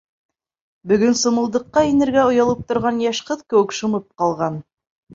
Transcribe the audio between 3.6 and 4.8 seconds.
шымып ҡалған.